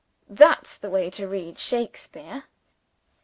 That's 0.31 0.77
the 0.77 0.89
way 0.89 1.11
to 1.11 1.27
read 1.27 1.59
Shakespeare!" 1.59 2.45